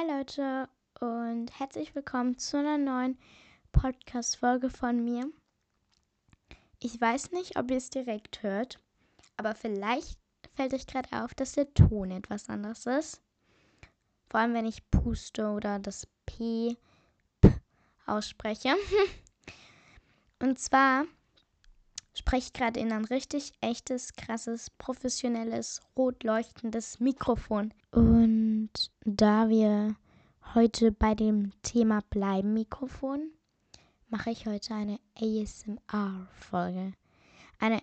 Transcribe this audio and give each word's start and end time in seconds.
Hi 0.00 0.06
Leute 0.06 0.68
und 1.00 1.50
herzlich 1.58 1.94
willkommen 1.94 2.38
zu 2.38 2.58
einer 2.58 2.78
neuen 2.78 3.18
Podcast-Folge 3.72 4.70
von 4.70 5.04
mir. 5.04 5.30
Ich 6.78 6.98
weiß 6.98 7.32
nicht, 7.32 7.58
ob 7.58 7.70
ihr 7.70 7.76
es 7.76 7.90
direkt 7.90 8.42
hört, 8.42 8.78
aber 9.36 9.54
vielleicht 9.54 10.18
fällt 10.54 10.72
euch 10.72 10.86
gerade 10.86 11.08
auf, 11.12 11.34
dass 11.34 11.52
der 11.52 11.72
Ton 11.74 12.12
etwas 12.12 12.48
anders 12.48 12.86
ist. 12.86 13.20
Vor 14.30 14.40
allem, 14.40 14.54
wenn 14.54 14.64
ich 14.64 14.88
puste 14.90 15.48
oder 15.50 15.78
das 15.78 16.06
P, 16.24 16.76
P 17.42 17.52
ausspreche. 18.06 18.76
Und 20.38 20.58
zwar 20.58 21.04
spreche 22.14 22.46
ich 22.46 22.52
gerade 22.52 22.80
in 22.80 22.92
ein 22.92 23.04
richtig 23.04 23.52
echtes, 23.60 24.14
krasses, 24.14 24.70
professionelles, 24.70 25.82
rot 25.96 26.22
leuchtendes 26.24 27.00
Mikrofon. 27.00 27.74
Und 27.90 28.49
da 29.04 29.48
wir 29.48 29.96
heute 30.54 30.92
bei 30.92 31.14
dem 31.14 31.52
Thema 31.62 32.00
bleiben 32.10 32.52
Mikrofon, 32.52 33.30
mache 34.08 34.30
ich 34.30 34.46
heute 34.46 34.74
eine 34.74 34.98
ASMR-Folge. 35.14 36.92
Eine 37.58 37.82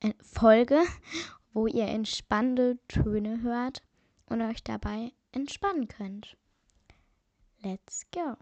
äh, 0.00 0.12
Folge, 0.20 0.82
wo 1.52 1.66
ihr 1.66 1.86
entspannende 1.86 2.78
Töne 2.88 3.42
hört 3.42 3.82
und 4.26 4.42
euch 4.42 4.62
dabei 4.62 5.12
entspannen 5.32 5.88
könnt. 5.88 6.36
Let's 7.62 8.06
go! 8.12 8.36